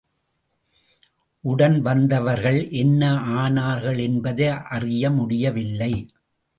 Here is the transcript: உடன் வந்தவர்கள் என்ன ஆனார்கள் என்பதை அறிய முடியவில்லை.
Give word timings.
உடன் 1.43 1.81
வந்தவர்கள் 1.81 2.69
என்ன 2.71 3.11
ஆனார்கள் 3.13 3.99
என்பதை 4.01 4.47
அறிய 4.47 5.11
முடியவில்லை. 5.11 5.93